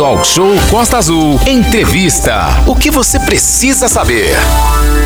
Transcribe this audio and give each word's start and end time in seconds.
Talk 0.00 0.26
Show 0.26 0.48
Costa 0.70 0.96
Azul. 0.96 1.38
Entrevista. 1.46 2.46
O 2.66 2.74
que 2.74 2.90
você 2.90 3.20
precisa 3.20 3.86
saber? 3.86 4.34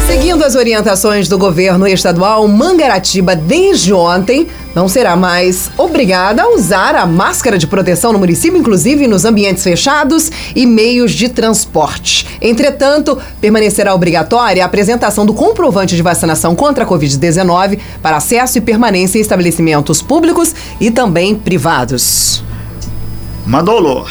Seguindo 0.06 0.44
as 0.44 0.54
orientações 0.54 1.28
do 1.28 1.36
governo 1.36 1.84
estadual, 1.88 2.46
Mangaratiba, 2.46 3.34
desde 3.34 3.92
ontem, 3.92 4.46
não 4.72 4.86
será 4.86 5.16
mais 5.16 5.68
obrigada 5.76 6.44
a 6.44 6.48
usar 6.48 6.94
a 6.94 7.04
máscara 7.06 7.58
de 7.58 7.66
proteção 7.66 8.12
no 8.12 8.20
município, 8.20 8.56
inclusive 8.56 9.08
nos 9.08 9.24
ambientes 9.24 9.64
fechados 9.64 10.30
e 10.54 10.64
meios 10.64 11.10
de 11.10 11.28
transporte. 11.28 12.38
Entretanto, 12.40 13.18
permanecerá 13.40 13.92
obrigatória 13.92 14.62
a 14.62 14.66
apresentação 14.66 15.26
do 15.26 15.34
comprovante 15.34 15.96
de 15.96 16.02
vacinação 16.02 16.54
contra 16.54 16.84
a 16.84 16.86
Covid-19 16.86 17.80
para 18.00 18.18
acesso 18.18 18.58
e 18.58 18.60
permanência 18.60 19.18
em 19.18 19.22
estabelecimentos 19.22 20.00
públicos 20.00 20.54
e 20.80 20.88
também 20.88 21.34
privados. 21.34 22.44
Manolo. 23.44 24.06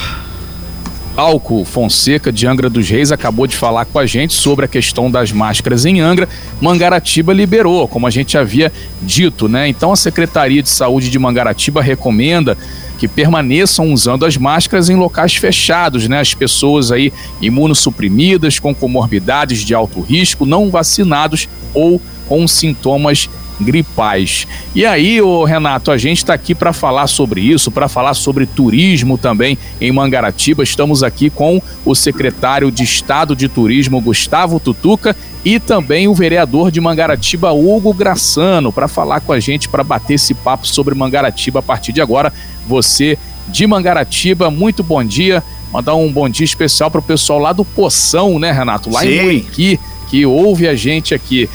Alco 1.15 1.63
Fonseca 1.63 2.31
de 2.31 2.47
Angra 2.47 2.69
dos 2.69 2.89
Reis 2.89 3.11
acabou 3.11 3.45
de 3.45 3.55
falar 3.55 3.85
com 3.85 3.99
a 3.99 4.05
gente 4.05 4.33
sobre 4.33 4.65
a 4.65 4.67
questão 4.67 5.11
das 5.11 5.31
máscaras 5.31 5.85
em 5.85 5.99
Angra. 5.99 6.27
Mangaratiba 6.59 7.31
liberou, 7.31 7.87
como 7.87 8.07
a 8.07 8.09
gente 8.09 8.35
havia 8.35 8.71
dito, 9.01 9.47
né? 9.47 9.67
Então 9.67 9.91
a 9.91 9.95
Secretaria 9.95 10.63
de 10.63 10.69
Saúde 10.69 11.11
de 11.11 11.19
Mangaratiba 11.19 11.83
recomenda 11.83 12.57
que 12.97 13.07
permaneçam 13.07 13.91
usando 13.93 14.25
as 14.25 14.37
máscaras 14.37 14.89
em 14.89 14.95
locais 14.95 15.35
fechados, 15.35 16.07
né? 16.07 16.19
As 16.19 16.33
pessoas 16.33 16.91
aí 16.91 17.13
imunossuprimidas, 17.39 18.57
com 18.57 18.73
comorbidades 18.73 19.59
de 19.59 19.75
alto 19.75 20.01
risco, 20.01 20.47
não 20.47 20.71
vacinados 20.71 21.47
ou 21.75 22.01
com 22.27 22.47
sintomas 22.47 23.29
gripais. 23.59 24.47
E 24.75 24.85
aí, 24.85 25.21
ô 25.21 25.43
Renato, 25.43 25.91
a 25.91 25.97
gente 25.97 26.17
está 26.17 26.33
aqui 26.33 26.55
para 26.55 26.73
falar 26.73 27.07
sobre 27.07 27.41
isso, 27.41 27.71
para 27.71 27.87
falar 27.87 28.13
sobre 28.13 28.45
turismo 28.45 29.17
também 29.17 29.57
em 29.79 29.91
Mangaratiba. 29.91 30.63
Estamos 30.63 31.03
aqui 31.03 31.29
com 31.29 31.61
o 31.85 31.95
secretário 31.95 32.71
de 32.71 32.83
Estado 32.83 33.35
de 33.35 33.47
Turismo, 33.47 34.01
Gustavo 34.01 34.59
Tutuca, 34.59 35.15
e 35.45 35.59
também 35.59 36.07
o 36.07 36.13
vereador 36.13 36.71
de 36.71 36.79
Mangaratiba, 36.79 37.51
Hugo 37.51 37.93
Graçano, 37.93 38.71
para 38.71 38.87
falar 38.87 39.19
com 39.21 39.33
a 39.33 39.39
gente, 39.39 39.67
para 39.67 39.83
bater 39.83 40.13
esse 40.13 40.33
papo 40.33 40.65
sobre 40.65 40.95
Mangaratiba 40.95 41.59
a 41.59 41.63
partir 41.63 41.91
de 41.91 42.01
agora. 42.01 42.31
Você 42.67 43.17
de 43.47 43.67
Mangaratiba, 43.67 44.49
muito 44.49 44.83
bom 44.83 45.03
dia. 45.03 45.43
Mandar 45.71 45.95
um 45.95 46.11
bom 46.11 46.29
dia 46.29 46.45
especial 46.45 46.91
para 46.91 46.99
o 46.99 47.03
pessoal 47.03 47.39
lá 47.39 47.51
do 47.51 47.65
Poção, 47.65 48.39
né, 48.39 48.51
Renato? 48.51 48.89
Lá 48.89 49.01
Sim. 49.01 49.07
em 49.07 49.21
Muriqui, 49.23 49.79
que 50.09 50.25
ouve 50.25 50.67
a 50.67 50.75
gente 50.75 51.13
aqui. 51.13 51.49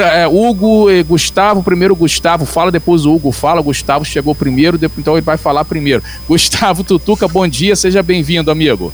É, 0.00 0.26
Hugo 0.26 0.90
e 0.90 1.02
Gustavo, 1.02 1.62
primeiro 1.62 1.94
Gustavo 1.94 2.46
fala, 2.46 2.70
depois 2.70 3.04
o 3.04 3.12
Hugo 3.12 3.32
fala, 3.32 3.60
Gustavo 3.60 4.04
chegou 4.04 4.34
primeiro, 4.34 4.78
então 4.98 5.14
ele 5.14 5.22
vai 5.22 5.36
falar 5.36 5.64
primeiro. 5.64 6.02
Gustavo 6.28 6.84
Tutuca, 6.84 7.26
bom 7.28 7.46
dia, 7.46 7.74
seja 7.76 8.02
bem-vindo, 8.02 8.50
amigo. 8.50 8.92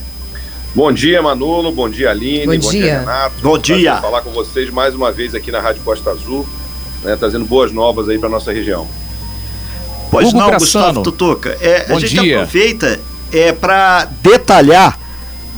Bom 0.75 0.93
dia, 0.93 1.21
Manolo, 1.23 1.73
bom 1.73 1.89
dia, 1.89 2.11
Aline, 2.11 2.47
bom, 2.47 2.53
bom 2.53 2.71
dia. 2.71 2.83
dia, 2.83 3.01
Renato. 3.01 3.35
Bom 3.43 3.59
dia. 3.59 3.97
falar 3.97 4.23
com 4.23 4.31
vocês 4.31 4.71
mais 4.71 4.95
uma 4.95 5.11
vez 5.13 5.35
aqui 5.35 5.51
na 5.51 5.61
Rádio 5.61 5.83
Costa 5.83 6.11
Azul, 6.11 6.47
né, 7.03 7.17
trazendo 7.17 7.45
boas 7.45 7.73
novas 7.73 8.09
aí 8.09 8.19
para 8.19 8.29
nossa 8.29 8.53
região. 8.53 8.87
Pois 10.11 10.29
Hugo 10.29 10.39
não, 10.39 10.47
Graçano. 10.47 10.85
Gustavo 10.87 11.03
Tutuca, 11.03 11.59
é, 11.61 11.87
a 11.89 11.99
gente 11.99 12.21
dia. 12.21 12.37
aproveita 12.43 13.01
é, 13.33 13.53
para 13.53 14.07
detalhar 14.23 14.99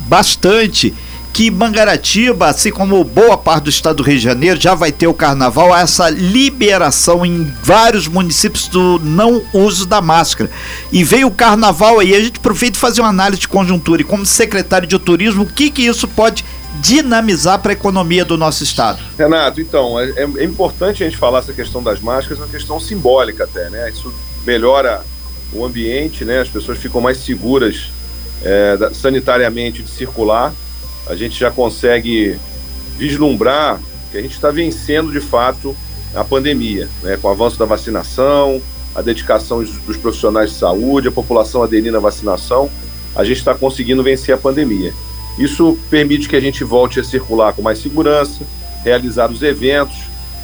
bastante 0.08 0.92
que 1.32 1.50
Mangaratiba, 1.50 2.48
assim 2.48 2.70
como 2.70 3.02
boa 3.04 3.38
parte 3.38 3.64
do 3.64 3.70
estado 3.70 3.96
do 3.96 4.02
Rio 4.02 4.16
de 4.16 4.24
Janeiro, 4.24 4.60
já 4.60 4.74
vai 4.74 4.90
ter 4.90 5.06
o 5.06 5.14
carnaval, 5.14 5.74
essa 5.74 6.10
liberação 6.10 7.24
em 7.24 7.44
vários 7.62 8.08
municípios 8.08 8.68
do 8.68 8.98
não 8.98 9.42
uso 9.52 9.86
da 9.86 10.00
máscara. 10.00 10.50
E 10.90 11.04
veio 11.04 11.28
o 11.28 11.30
carnaval 11.30 12.00
aí, 12.00 12.14
a 12.14 12.20
gente 12.20 12.38
aproveita 12.38 12.76
e 12.76 12.80
fazer 12.80 13.00
uma 13.00 13.10
análise 13.10 13.40
de 13.40 13.48
conjuntura. 13.48 14.02
E 14.02 14.04
como 14.04 14.26
secretário 14.26 14.88
de 14.88 14.98
turismo, 14.98 15.44
o 15.44 15.46
que, 15.46 15.70
que 15.70 15.82
isso 15.82 16.08
pode 16.08 16.44
dinamizar 16.80 17.58
para 17.58 17.72
a 17.72 17.74
economia 17.74 18.24
do 18.24 18.36
nosso 18.36 18.64
estado? 18.64 19.00
Renato, 19.18 19.60
então, 19.60 19.98
é, 19.98 20.10
é, 20.38 20.44
importante 20.44 21.02
a 21.02 21.06
gente 21.06 21.18
falar 21.18 21.40
essa 21.40 21.52
questão 21.52 21.82
das 21.82 22.00
máscaras, 22.00 22.38
é 22.38 22.42
uma 22.42 22.50
questão 22.50 22.80
simbólica 22.80 23.44
até, 23.44 23.70
né? 23.70 23.90
Isso 23.90 24.12
melhora 24.44 25.02
o 25.52 25.64
ambiente, 25.64 26.24
né? 26.24 26.40
As 26.40 26.48
pessoas 26.48 26.78
ficam 26.78 27.00
mais 27.00 27.18
seguras 27.18 27.90
é, 28.42 28.76
sanitariamente 28.94 29.82
de 29.82 29.90
circular 29.90 30.52
a 31.10 31.16
gente 31.16 31.38
já 31.38 31.50
consegue 31.50 32.38
vislumbrar 32.96 33.80
que 34.12 34.16
a 34.16 34.22
gente 34.22 34.32
está 34.32 34.50
vencendo 34.52 35.10
de 35.10 35.20
fato 35.20 35.74
a 36.14 36.22
pandemia, 36.22 36.88
né? 37.02 37.18
com 37.20 37.26
o 37.26 37.30
avanço 37.32 37.58
da 37.58 37.64
vacinação, 37.64 38.62
a 38.94 39.02
dedicação 39.02 39.62
dos 39.64 39.96
profissionais 39.96 40.50
de 40.50 40.56
saúde, 40.56 41.08
a 41.08 41.12
população 41.12 41.64
aderindo 41.64 41.96
à 41.96 42.00
vacinação, 42.00 42.70
a 43.14 43.24
gente 43.24 43.38
está 43.38 43.54
conseguindo 43.54 44.04
vencer 44.04 44.32
a 44.32 44.38
pandemia. 44.38 44.92
Isso 45.36 45.76
permite 45.90 46.28
que 46.28 46.36
a 46.36 46.40
gente 46.40 46.62
volte 46.62 47.00
a 47.00 47.04
circular 47.04 47.54
com 47.54 47.62
mais 47.62 47.80
segurança, 47.80 48.44
realizar 48.84 49.32
os 49.32 49.42
eventos, 49.42 49.96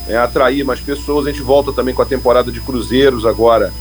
né? 0.09 0.17
atrair 0.17 0.65
mais 0.65 0.81
pessoas. 0.81 1.29
A 1.29 1.31
gente 1.31 1.43
volta 1.43 1.73
também 1.73 1.95
com 1.95 2.03
a 2.03 2.07
temporada 2.07 2.51
de 2.51 2.61
cruzeiros 2.61 3.25
agora. 3.25 3.73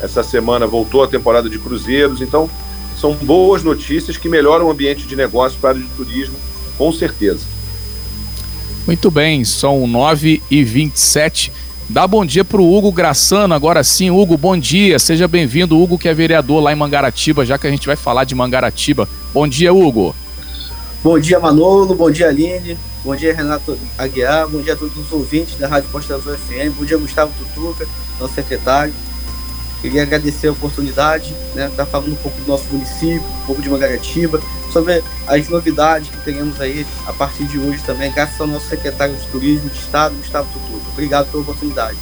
Essa 0.00 0.22
semana 0.22 0.66
voltou 0.66 1.02
a 1.02 1.08
temporada 1.08 1.50
de 1.50 1.58
cruzeiros, 1.58 2.22
então 2.22 2.48
são 3.00 3.14
boas 3.14 3.62
notícias 3.62 4.16
que 4.16 4.28
melhoram 4.28 4.66
o 4.66 4.70
ambiente 4.70 5.06
de 5.06 5.16
negócio 5.16 5.58
para 5.58 5.70
a 5.70 5.72
área 5.72 5.82
de 5.82 5.88
turismo, 5.90 6.36
com 6.76 6.92
certeza. 6.92 7.40
Muito 8.86 9.10
bem, 9.10 9.44
são 9.44 9.86
9 9.86 10.42
e 10.50 10.64
27 10.64 11.52
Dá 11.90 12.06
bom 12.06 12.24
dia 12.24 12.44
para 12.44 12.60
o 12.60 12.72
Hugo 12.72 12.92
Graçano, 12.92 13.52
agora 13.52 13.82
sim. 13.82 14.12
Hugo, 14.12 14.36
bom 14.36 14.56
dia, 14.56 14.96
seja 14.96 15.26
bem-vindo. 15.26 15.76
Hugo, 15.76 15.98
que 15.98 16.08
é 16.08 16.14
vereador 16.14 16.62
lá 16.62 16.72
em 16.72 16.76
Mangaratiba, 16.76 17.44
já 17.44 17.58
que 17.58 17.66
a 17.66 17.70
gente 17.70 17.84
vai 17.84 17.96
falar 17.96 18.22
de 18.22 18.32
Mangaratiba. 18.32 19.08
Bom 19.34 19.48
dia, 19.48 19.74
Hugo. 19.74 20.14
Bom 21.02 21.18
dia, 21.18 21.40
Manolo. 21.40 21.92
Bom 21.96 22.08
dia, 22.08 22.28
Aline. 22.28 22.78
Bom 23.04 23.16
dia, 23.16 23.34
Renato 23.34 23.76
Aguiar. 23.98 24.46
Bom 24.46 24.62
dia 24.62 24.74
a 24.74 24.76
todos 24.76 24.96
os 24.96 25.10
ouvintes 25.10 25.56
da 25.56 25.66
Rádio 25.66 25.90
Costa 25.90 26.14
Azul 26.14 26.36
FM. 26.36 26.78
Bom 26.78 26.84
dia, 26.84 26.96
Gustavo 26.96 27.32
Tutuca, 27.36 27.88
nosso 28.20 28.34
secretário. 28.34 28.94
Queria 29.80 30.02
agradecer 30.02 30.48
a 30.48 30.52
oportunidade, 30.52 31.34
né, 31.54 31.66
estar 31.66 31.84
tá 31.84 31.86
falando 31.86 32.12
um 32.12 32.16
pouco 32.16 32.38
do 32.40 32.46
nosso 32.46 32.64
município, 32.70 33.22
um 33.42 33.46
pouco 33.46 33.62
de 33.62 33.70
Mangaratiba, 33.70 34.40
sobre 34.70 35.02
as 35.26 35.48
novidades 35.48 36.08
que 36.10 36.18
teremos 36.18 36.60
aí 36.60 36.86
a 37.06 37.12
partir 37.12 37.44
de 37.44 37.58
hoje 37.58 37.82
também, 37.84 38.12
graças 38.12 38.40
ao 38.40 38.46
nosso 38.46 38.68
secretário 38.68 39.14
de 39.14 39.26
Turismo 39.28 39.70
de 39.70 39.78
Estado, 39.78 40.14
Gustavo 40.16 40.48
Tutu. 40.52 40.82
Obrigado 40.92 41.30
pela 41.30 41.42
oportunidade. 41.42 41.96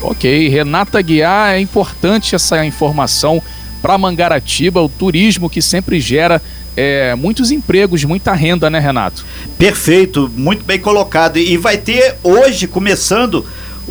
Ok, 0.00 0.48
Renata 0.48 1.00
Guiar, 1.00 1.54
é 1.54 1.60
importante 1.60 2.34
essa 2.34 2.64
informação 2.66 3.40
para 3.80 3.96
Mangaratiba, 3.96 4.80
o 4.80 4.88
turismo 4.88 5.48
que 5.48 5.62
sempre 5.62 6.00
gera 6.00 6.42
é, 6.76 7.14
muitos 7.14 7.50
empregos, 7.50 8.02
muita 8.04 8.32
renda, 8.32 8.68
né, 8.70 8.78
Renato? 8.78 9.24
Perfeito, 9.58 10.30
muito 10.34 10.64
bem 10.64 10.78
colocado. 10.78 11.38
E 11.38 11.56
vai 11.56 11.76
ter 11.76 12.16
hoje, 12.22 12.66
começando 12.66 13.44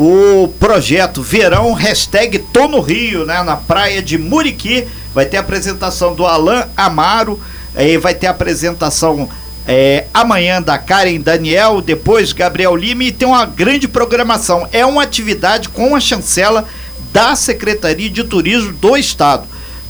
o 0.04 0.48
projeto 0.48 1.22
Verão 1.22 1.74
hashtag 1.74 2.40
Tô 2.40 2.68
no 2.68 2.80
Rio, 2.80 3.24
né, 3.24 3.44
na 3.44 3.56
praia 3.56 4.02
de 4.02 4.18
Muriqui. 4.18 4.88
Vai 5.14 5.28
ter 5.28 5.38
a 5.38 5.42
apresentação 5.42 6.16
do 6.16 6.26
Alain 6.26 6.64
Amaro, 6.76 7.40
aí 7.76 7.98
vai 7.98 8.16
ter 8.16 8.26
a 8.26 8.32
apresentação 8.32 9.30
é, 9.68 10.06
amanhã 10.12 10.60
da 10.60 10.80
Karen 10.80 11.20
Daniel, 11.20 11.82
depois 11.82 12.34
Gabriel 12.34 12.76
Lima 12.76 13.04
e 13.04 13.12
tem 13.12 13.28
uma 13.28 13.46
grande 13.46 13.88
programação. 13.88 14.68
É 14.72 14.84
uma 14.84 15.04
atividade 15.04 15.70
com 15.70 15.96
a 15.96 16.00
chancela 16.00 16.66
da 17.14 17.36
Secretaria 17.36 18.10
de 18.10 18.24
Turismo 18.24 18.74
do 18.74 18.98
Estado. 18.98 19.44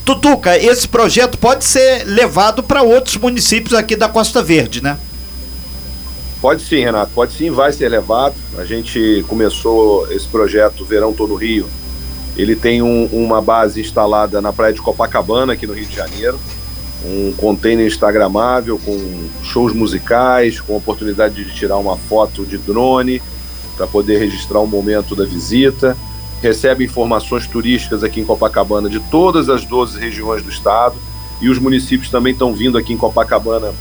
Tutuca, 0.04 0.58
esse 0.58 0.86
projeto 0.86 1.38
pode 1.38 1.64
ser 1.64 2.04
levado 2.04 2.62
para 2.62 2.82
outros 2.82 3.16
municípios 3.16 3.72
aqui 3.72 3.96
da 3.96 4.10
Costa 4.10 4.42
Verde, 4.42 4.82
né? 4.82 4.98
Pode 6.42 6.62
sim, 6.62 6.80
Renato, 6.80 7.12
pode 7.14 7.34
sim, 7.34 7.52
vai 7.52 7.72
ser 7.72 7.88
levado. 7.88 8.34
A 8.58 8.64
gente 8.64 9.24
começou 9.28 10.10
esse 10.10 10.26
projeto 10.26 10.84
Verão 10.84 11.12
Tô 11.12 11.28
no 11.28 11.36
Rio. 11.36 11.68
Ele 12.36 12.56
tem 12.56 12.82
um, 12.82 13.04
uma 13.12 13.40
base 13.40 13.80
instalada 13.80 14.40
na 14.40 14.52
praia 14.52 14.74
de 14.74 14.82
Copacabana, 14.82 15.52
aqui 15.52 15.68
no 15.68 15.72
Rio 15.72 15.86
de 15.86 15.94
Janeiro. 15.94 16.36
Um 17.04 17.32
container 17.36 17.86
instagramável 17.86 18.76
com 18.76 19.28
shows 19.44 19.72
musicais, 19.72 20.60
com 20.60 20.76
oportunidade 20.76 21.44
de 21.44 21.54
tirar 21.54 21.76
uma 21.76 21.96
foto 21.96 22.44
de 22.44 22.58
drone 22.58 23.22
para 23.76 23.86
poder 23.86 24.18
registrar 24.18 24.58
o 24.58 24.66
momento 24.66 25.14
da 25.14 25.24
visita. 25.24 25.96
Recebe 26.42 26.84
informações 26.84 27.46
turísticas 27.46 28.02
aqui 28.02 28.20
em 28.20 28.24
Copacabana 28.24 28.90
de 28.90 28.98
todas 28.98 29.48
as 29.48 29.64
12 29.64 29.96
regiões 29.96 30.42
do 30.42 30.50
estado. 30.50 30.96
E 31.40 31.48
os 31.48 31.60
municípios 31.60 32.10
também 32.10 32.32
estão 32.32 32.52
vindo 32.52 32.76
aqui 32.76 32.92
em 32.92 32.96
Copacabana 32.96 33.72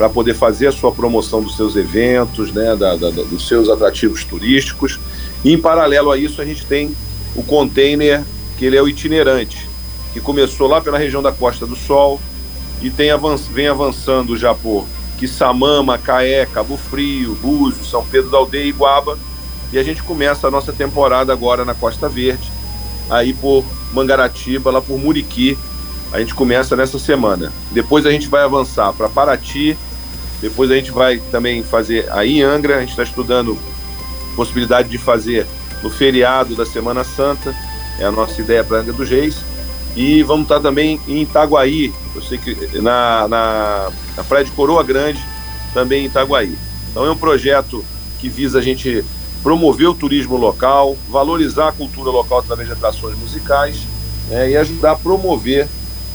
para 0.00 0.08
poder 0.08 0.32
fazer 0.32 0.66
a 0.66 0.72
sua 0.72 0.90
promoção 0.90 1.42
dos 1.42 1.58
seus 1.58 1.76
eventos, 1.76 2.50
né, 2.52 2.74
da, 2.74 2.96
da, 2.96 3.10
dos 3.10 3.46
seus 3.46 3.68
atrativos 3.68 4.24
turísticos. 4.24 4.98
E 5.44 5.52
em 5.52 5.58
paralelo 5.58 6.10
a 6.10 6.16
isso, 6.16 6.40
a 6.40 6.44
gente 6.46 6.64
tem 6.64 6.96
o 7.36 7.42
container, 7.42 8.24
que 8.56 8.64
ele 8.64 8.78
é 8.78 8.82
o 8.82 8.88
itinerante, 8.88 9.68
que 10.14 10.18
começou 10.18 10.66
lá 10.68 10.80
pela 10.80 10.96
região 10.96 11.20
da 11.20 11.32
Costa 11.32 11.66
do 11.66 11.76
Sol 11.76 12.18
e 12.80 12.88
tem 12.88 13.10
avanç, 13.10 13.42
vem 13.42 13.68
avançando 13.68 14.38
já 14.38 14.54
por 14.54 14.86
Quissamã, 15.18 15.84
Caé, 15.98 16.46
Cabo 16.46 16.78
Frio, 16.78 17.34
Búzios, 17.34 17.90
São 17.90 18.02
Pedro 18.02 18.30
da 18.30 18.38
Aldeia 18.38 18.64
e 18.64 18.72
Guaba. 18.72 19.18
E 19.70 19.78
a 19.78 19.82
gente 19.82 20.02
começa 20.02 20.48
a 20.48 20.50
nossa 20.50 20.72
temporada 20.72 21.30
agora 21.30 21.62
na 21.62 21.74
Costa 21.74 22.08
Verde, 22.08 22.50
aí 23.10 23.34
por 23.34 23.66
Mangaratiba, 23.92 24.70
lá 24.70 24.80
por 24.80 24.98
Muriqui, 24.98 25.58
a 26.10 26.18
gente 26.18 26.34
começa 26.34 26.74
nessa 26.74 26.98
semana. 26.98 27.52
Depois 27.70 28.06
a 28.06 28.10
gente 28.10 28.28
vai 28.28 28.42
avançar 28.42 28.94
para 28.94 29.06
Paraty, 29.06 29.76
depois 30.40 30.70
a 30.70 30.74
gente 30.74 30.90
vai 30.90 31.18
também 31.30 31.62
fazer 31.62 32.10
aí 32.10 32.38
em 32.38 32.42
Angra, 32.42 32.76
a 32.76 32.80
gente 32.80 32.90
está 32.90 33.02
estudando 33.02 33.58
possibilidade 34.34 34.88
de 34.88 34.98
fazer 34.98 35.46
no 35.82 35.90
feriado 35.90 36.54
da 36.54 36.64
Semana 36.64 37.04
Santa, 37.04 37.54
é 37.98 38.04
a 38.04 38.10
nossa 38.10 38.40
ideia 38.40 38.64
para 38.64 38.78
Angra 38.78 38.92
dos 38.92 39.08
Reis. 39.08 39.36
E 39.96 40.22
vamos 40.22 40.44
estar 40.44 40.56
tá 40.56 40.62
também 40.62 41.00
em 41.08 41.22
Itaguaí, 41.22 41.92
eu 42.14 42.22
sei 42.22 42.38
que 42.38 42.54
na, 42.78 43.26
na, 43.28 43.90
na 44.16 44.24
Praia 44.24 44.44
de 44.44 44.52
Coroa 44.52 44.84
Grande, 44.84 45.20
também 45.74 46.04
em 46.04 46.06
Itaguaí. 46.06 46.56
Então 46.90 47.04
é 47.04 47.10
um 47.10 47.16
projeto 47.16 47.84
que 48.20 48.28
visa 48.28 48.60
a 48.60 48.62
gente 48.62 49.04
promover 49.42 49.88
o 49.88 49.94
turismo 49.94 50.36
local, 50.36 50.96
valorizar 51.08 51.68
a 51.68 51.72
cultura 51.72 52.10
local 52.10 52.38
através 52.38 52.68
de 52.68 52.74
atrações 52.74 53.18
musicais 53.18 53.78
é, 54.30 54.50
e 54.50 54.56
ajudar 54.56 54.92
a 54.92 54.96
promover 54.96 55.66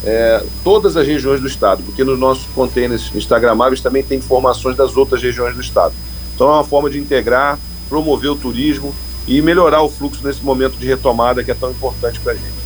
é, 0.06 0.44
todas 0.64 0.96
as 0.96 1.08
regiões 1.08 1.42
do 1.42 1.48
estado, 1.48 1.82
porque 1.84 2.04
nos 2.04 2.20
nossos 2.20 2.46
containers 2.54 3.12
instagramáveis 3.16 3.82
também 3.82 4.04
tem 4.04 4.20
informações 4.20 4.78
das 4.78 4.96
outras 4.96 5.22
regiões 5.22 5.56
do 5.56 5.62
estado. 5.62 5.94
Então 6.36 6.48
é 6.48 6.54
uma 6.54 6.64
forma 6.64 6.90
de 6.90 7.00
integrar, 7.00 7.58
promover 7.90 8.30
o 8.30 8.36
turismo 8.36 8.94
e 9.28 9.42
melhorar 9.42 9.82
o 9.82 9.90
fluxo 9.90 10.26
nesse 10.26 10.44
momento 10.44 10.78
de 10.78 10.86
retomada 10.86 11.44
que 11.44 11.50
é 11.50 11.56
tão 11.56 11.72
importante 11.72 12.20
para 12.20 12.34
a 12.34 12.36
gente. 12.36 12.66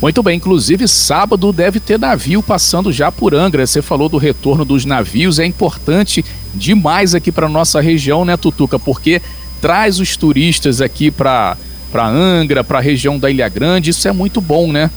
Muito 0.00 0.22
bem, 0.22 0.38
inclusive 0.38 0.88
sábado 0.88 1.52
deve 1.52 1.78
ter 1.78 1.98
navio 1.98 2.42
passando 2.42 2.90
já 2.90 3.12
por 3.12 3.34
Angra. 3.34 3.66
Você 3.66 3.82
falou 3.82 4.08
do 4.08 4.16
retorno 4.16 4.64
dos 4.64 4.86
navios, 4.86 5.38
é 5.38 5.44
importante 5.44 6.24
demais 6.54 7.14
aqui 7.14 7.30
para 7.30 7.50
nossa 7.50 7.82
região, 7.82 8.24
né, 8.24 8.34
Tutuca? 8.38 8.78
Porque 8.78 9.20
traz 9.60 10.00
os 10.00 10.16
turistas 10.16 10.80
aqui 10.80 11.10
para 11.10 11.56
para 11.92 12.06
Angra, 12.06 12.62
para 12.62 12.78
a 12.78 12.80
região 12.80 13.18
da 13.18 13.28
Ilha 13.28 13.48
Grande, 13.48 13.90
isso 13.90 14.06
é 14.06 14.12
muito 14.12 14.40
bom, 14.40 14.70
né? 14.70 14.90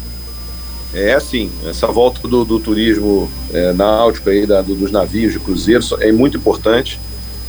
É 0.93 1.13
assim, 1.13 1.49
essa 1.65 1.87
volta 1.87 2.27
do, 2.27 2.45
do 2.45 2.59
turismo 2.59 3.29
é, 3.51 3.73
náutico 3.73 4.29
aí, 4.29 4.45
da, 4.45 4.61
do, 4.61 4.75
dos 4.75 4.91
navios 4.91 5.33
de 5.33 5.39
cruzeiro 5.39 5.83
é 5.99 6.11
muito 6.11 6.37
importante, 6.37 6.99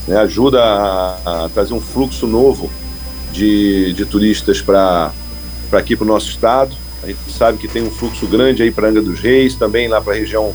né? 0.09 0.17
ajuda 0.17 0.63
a, 0.63 1.45
a, 1.45 1.49
trazer 1.51 1.75
um 1.75 1.81
fluxo 1.81 2.27
novo 2.27 2.71
de, 3.33 3.93
de 3.93 4.07
turistas 4.07 4.63
para 4.63 5.13
aqui 5.73 5.95
para 5.95 6.05
o 6.05 6.09
nosso 6.09 6.31
estado. 6.31 6.75
A 7.03 7.07
gente 7.07 7.31
sabe 7.31 7.59
que 7.59 7.69
tem 7.69 7.83
um 7.83 7.91
fluxo 7.91 8.27
grande 8.27 8.63
aí 8.63 8.71
para 8.71 8.89
Angra 8.89 9.03
dos 9.03 9.21
Reis, 9.21 9.55
também 9.55 9.89
lá 9.89 10.01
para 10.01 10.15
a 10.15 10.17
região 10.17 10.55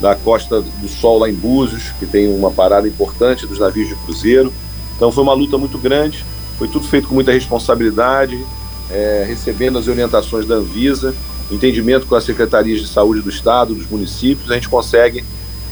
da 0.00 0.14
Costa 0.14 0.60
do 0.60 0.88
Sol, 0.88 1.18
lá 1.18 1.28
em 1.28 1.34
Búzios, 1.34 1.90
que 1.98 2.06
tem 2.06 2.32
uma 2.32 2.52
parada 2.52 2.86
importante 2.86 3.48
dos 3.48 3.58
navios 3.58 3.88
de 3.88 3.96
cruzeiro. 3.96 4.52
Então 4.94 5.10
foi 5.10 5.24
uma 5.24 5.34
luta 5.34 5.58
muito 5.58 5.76
grande, 5.76 6.24
foi 6.56 6.68
tudo 6.68 6.86
feito 6.86 7.08
com 7.08 7.14
muita 7.14 7.32
responsabilidade, 7.32 8.38
é, 8.92 9.24
recebendo 9.26 9.76
as 9.76 9.88
orientações 9.88 10.46
da 10.46 10.54
Anvisa 10.54 11.12
entendimento 11.50 12.06
com 12.06 12.14
as 12.14 12.24
secretarias 12.24 12.80
de 12.80 12.86
saúde 12.86 13.20
do 13.20 13.30
estado, 13.30 13.74
dos 13.74 13.88
municípios, 13.88 14.50
a 14.50 14.54
gente 14.54 14.68
consegue, 14.68 15.24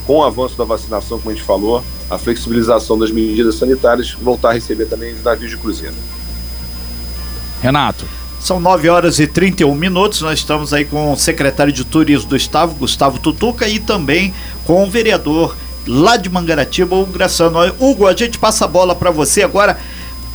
com 0.05 0.17
o 0.17 0.23
avanço 0.23 0.57
da 0.57 0.63
vacinação, 0.63 1.19
como 1.19 1.31
a 1.31 1.33
gente 1.33 1.45
falou, 1.45 1.83
a 2.09 2.17
flexibilização 2.17 2.97
das 2.97 3.11
medidas 3.11 3.55
sanitárias, 3.55 4.13
voltar 4.13 4.49
a 4.49 4.53
receber 4.53 4.85
também 4.85 5.13
os 5.13 5.23
navios 5.23 5.51
de 5.51 5.57
cruzeiro. 5.57 5.95
Renato. 7.61 8.05
São 8.39 8.59
9 8.59 8.87
horas 8.87 9.19
e 9.19 9.25
31 9.25 9.73
minutos. 9.73 10.21
Nós 10.21 10.39
estamos 10.39 10.71
aí 10.71 10.85
com 10.85 11.11
o 11.11 11.17
secretário 11.17 11.73
de 11.73 11.83
Turismo 11.83 12.29
do 12.29 12.35
Estado, 12.35 12.73
Gustavo 12.75 13.19
Tutuca, 13.19 13.67
e 13.67 13.79
também 13.79 14.33
com 14.63 14.83
o 14.83 14.89
vereador 14.89 15.55
lá 15.87 16.17
de 16.17 16.29
Mangaratiba, 16.29 16.95
Hugo 16.95 17.13
Graçano. 17.13 17.59
Hugo, 17.79 18.05
a 18.05 18.15
gente 18.15 18.37
passa 18.37 18.65
a 18.65 18.67
bola 18.67 18.93
para 18.93 19.09
você 19.09 19.41
agora. 19.41 19.79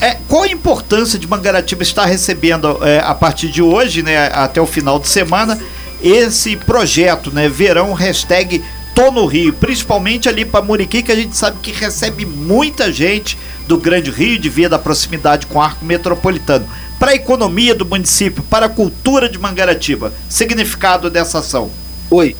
É, 0.02 0.16
qual 0.26 0.42
a 0.42 0.48
importância 0.48 1.16
de 1.16 1.28
Mangaratiba 1.28 1.84
estar 1.84 2.06
recebendo 2.06 2.84
é, 2.84 2.98
a 2.98 3.14
partir 3.14 3.48
de 3.48 3.62
hoje, 3.62 4.02
né, 4.02 4.26
até 4.32 4.60
o 4.60 4.66
final 4.66 4.98
de 4.98 5.06
semana, 5.06 5.56
esse 6.02 6.56
projeto, 6.56 7.30
né, 7.32 7.48
verão 7.48 7.92
hashtag 7.92 8.64
Tô 8.96 9.12
no 9.12 9.24
Rio, 9.26 9.52
principalmente 9.52 10.28
ali 10.28 10.44
para 10.44 10.60
Muriqui, 10.60 11.04
que 11.04 11.12
a 11.12 11.14
gente 11.14 11.36
sabe 11.36 11.58
que 11.62 11.70
recebe 11.70 12.26
muita 12.26 12.92
gente 12.92 13.38
do 13.68 13.78
Grande 13.78 14.10
Rio, 14.10 14.40
devido 14.40 14.74
à 14.74 14.78
proximidade 14.78 15.46
com 15.46 15.60
o 15.60 15.62
arco 15.62 15.84
metropolitano. 15.84 16.66
Para 16.98 17.12
a 17.12 17.14
economia 17.14 17.72
do 17.72 17.86
município, 17.86 18.42
para 18.42 18.66
a 18.66 18.68
cultura 18.68 19.28
de 19.28 19.38
Mangaratiba, 19.38 20.12
significado 20.28 21.08
dessa 21.08 21.38
ação? 21.38 21.70
Oi, 22.10 22.36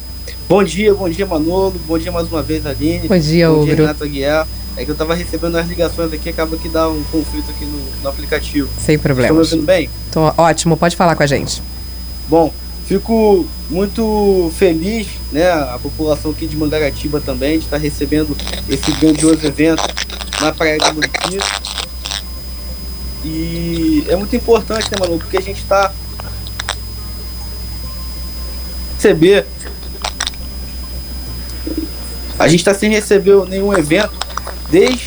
bom 0.48 0.64
dia, 0.64 0.92
bom 0.92 1.08
dia 1.08 1.24
Manolo, 1.24 1.80
bom 1.86 1.96
dia 1.96 2.10
mais 2.10 2.26
uma 2.26 2.42
vez 2.42 2.66
Aline. 2.66 3.06
Bom 3.06 3.18
dia, 3.18 3.48
Bom 3.48 3.64
dia, 3.64 3.76
Renato 3.76 4.02
Aguiar. 4.02 4.48
É 4.76 4.84
que 4.84 4.90
eu 4.90 4.94
tava 4.94 5.14
recebendo 5.14 5.56
as 5.56 5.68
ligações 5.68 6.12
aqui, 6.12 6.30
acaba 6.30 6.56
que 6.56 6.68
dá 6.68 6.88
um 6.88 7.02
conflito 7.04 7.50
aqui 7.50 7.64
no, 7.66 8.02
no 8.02 8.08
aplicativo. 8.08 8.68
Sem 8.78 8.98
problema. 8.98 9.28
Estão 9.28 9.36
me 9.36 9.42
ouvindo 9.42 9.66
bem? 9.66 9.90
Tô 10.10 10.32
ótimo, 10.36 10.76
pode 10.76 10.96
falar 10.96 11.14
com 11.14 11.22
a 11.22 11.26
gente. 11.26 11.62
Bom, 12.28 12.52
fico 12.86 13.46
muito 13.68 14.50
feliz, 14.56 15.08
né, 15.30 15.50
a 15.50 15.78
população 15.82 16.30
aqui 16.30 16.46
de 16.46 16.56
Mangaratiba 16.56 17.20
também, 17.20 17.58
de 17.58 17.66
estar 17.66 17.76
recebendo 17.76 18.36
esse 18.68 18.90
grandioso 18.92 19.46
evento 19.46 19.82
na 20.40 20.52
Praia 20.52 20.78
de 20.78 20.92
Muriqui. 20.92 21.38
E 23.24 24.04
é 24.08 24.16
muito 24.16 24.34
importante, 24.34 24.86
né, 24.90 24.96
Manu, 24.98 25.18
porque 25.18 25.36
a 25.36 25.42
gente 25.42 25.60
está 25.60 25.92
receber 29.02 29.46
a 32.38 32.48
gente 32.48 32.60
está 32.60 32.74
sem 32.74 32.90
receber 32.90 33.44
nenhum 33.48 33.72
evento 33.72 34.21
desde 34.72 35.06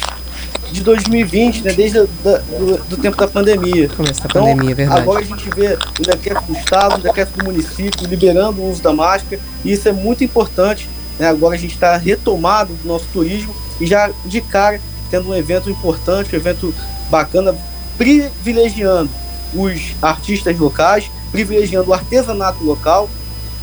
de 0.72 0.82
2020, 0.84 1.64
né? 1.64 1.74
Desde 1.74 2.06
da, 2.24 2.38
do, 2.38 2.78
do, 2.90 2.98
tempo 2.98 3.18
da 3.18 3.28
pandemia. 3.28 3.90
Começo 3.90 4.22
da 4.22 4.28
então, 4.30 4.44
pandemia, 4.44 4.72
é 4.72 4.76
verdade. 4.76 5.02
Agora 5.02 5.20
a 5.20 5.24
gente 5.24 5.50
vê 5.50 5.78
o 6.00 6.04
decreto 6.04 6.44
do 6.44 6.54
Estado, 6.54 6.96
o 6.96 7.02
decreto 7.02 7.38
do 7.38 7.46
município 7.46 8.08
liberando 8.08 8.62
o 8.62 8.70
uso 8.70 8.82
da 8.82 8.94
máscara, 8.94 9.42
e 9.64 9.72
isso 9.72 9.90
é 9.90 9.92
muito 9.92 10.24
importante. 10.24 10.88
Né? 11.18 11.28
Agora 11.28 11.56
a 11.56 11.58
gente 11.58 11.74
está 11.74 11.98
retomado 11.98 12.74
do 12.74 12.88
nosso 12.88 13.06
turismo 13.12 13.56
e 13.80 13.88
já 13.88 14.12
de 14.26 14.42
cara 14.42 14.80
tendo 15.10 15.30
um 15.30 15.36
evento 15.36 15.70
importante, 15.70 16.36
um 16.36 16.38
evento 16.38 16.74
bacana, 17.10 17.56
privilegiando 17.98 19.10
os 19.54 19.96
artistas 20.02 20.58
locais, 20.60 21.10
privilegiando 21.32 21.90
o 21.90 21.94
artesanato 21.94 22.64
local 22.64 23.10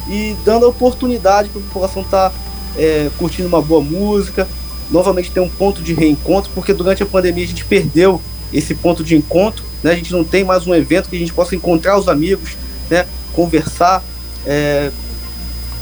e 0.09 0.35
dando 0.45 0.67
a 0.67 0.69
oportunidade 0.69 1.49
para 1.51 1.61
a 1.61 1.65
população 1.65 2.03
estar 2.03 2.31
tá, 2.31 2.37
é, 2.77 3.11
curtindo 3.19 3.49
uma 3.49 3.61
boa 3.61 3.83
música, 3.83 4.49
novamente 4.93 5.31
ter 5.31 5.41
um 5.41 5.49
ponto 5.49 5.83
de 5.83 5.94
reencontro, 5.94 6.50
porque 6.55 6.73
durante 6.73 7.03
a 7.03 7.06
pandemia 7.06 7.44
a 7.44 7.49
gente 7.49 7.65
perdeu 7.65 8.21
esse 8.53 8.75
ponto 8.75 9.03
de 9.03 9.17
encontro, 9.17 9.65
né? 9.83 9.93
A 9.93 9.97
gente 9.97 10.12
não 10.12 10.23
tem 10.23 10.44
mais 10.44 10.67
um 10.67 10.75
evento 10.75 11.09
que 11.09 11.17
a 11.17 11.19
gente 11.19 11.33
possa 11.33 11.56
encontrar 11.56 11.99
os 11.99 12.06
amigos, 12.06 12.50
né? 12.91 13.06
Conversar 13.33 14.05
é, 14.47 14.91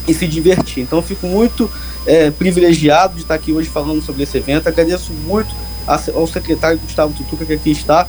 e 0.07 0.15
se 0.15 0.27
divertir. 0.27 0.83
Então, 0.83 1.03
fico 1.03 1.27
muito 1.27 1.69
é, 2.07 2.31
privilegiado 2.31 3.17
de 3.17 3.23
estar 3.23 3.35
aqui 3.35 3.53
hoje 3.53 3.69
falando 3.69 4.01
sobre 4.01 4.23
esse 4.23 4.39
evento. 4.39 4.69
Agradeço 4.69 5.13
muito 5.13 5.53
ao 6.15 6.27
secretário 6.27 6.79
Gustavo 6.79 7.13
Tutuca 7.13 7.45
que 7.45 7.55
aqui 7.55 7.71
está 7.73 8.07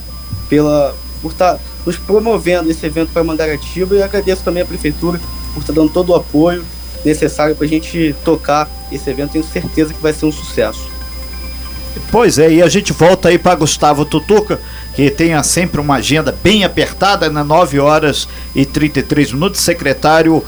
pela 0.48 0.96
por 1.22 1.32
estar 1.32 1.60
nos 1.86 1.98
promovendo 1.98 2.70
esse 2.70 2.86
evento 2.86 3.12
para 3.12 3.24
Mangaratiba 3.24 3.96
e 3.96 4.04
agradeço 4.04 4.44
também 4.44 4.64
à 4.64 4.66
prefeitura 4.66 5.20
por 5.54 5.62
estar 5.62 5.74
dando 5.74 5.92
todo 5.92 6.10
o 6.10 6.16
apoio 6.16 6.64
necessário 7.06 7.56
para 7.56 7.66
a 7.66 7.70
gente 7.70 8.16
tocar 8.26 8.70
esse 8.92 9.10
evento. 9.10 9.32
Tenho 9.32 9.46
certeza 9.46 9.94
que 9.94 10.02
vai 10.02 10.14
ser 10.14 10.26
um 10.26 10.32
sucesso. 10.32 10.90
Pois 12.10 12.38
é, 12.38 12.52
e 12.52 12.62
a 12.62 12.70
gente 12.70 12.94
volta 12.94 13.30
aí 13.30 13.38
para 13.38 13.56
Gustavo 13.56 14.06
Tutuca, 14.06 14.60
que 14.96 15.10
tem 15.10 15.42
sempre 15.44 15.80
uma 15.80 15.96
agenda 15.96 16.36
bem 16.44 16.64
apertada, 16.64 17.30
na 17.30 17.44
né? 17.44 17.48
9 17.48 17.80
horas 17.80 18.28
e 18.56 18.66
33 18.66 19.34
minutos, 19.34 19.62
secretário 19.62 20.44